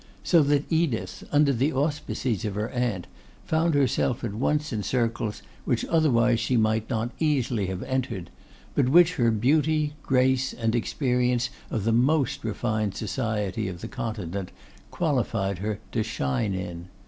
[0.23, 3.05] So that Edith, under the auspices of her aunt,
[3.45, 8.31] found herself at once in circles which otherwise she might not easily have entered,
[8.73, 14.51] but which her beauty, grace, and experience of the most refined society of the Continent,
[14.89, 16.87] qualified her to shine in.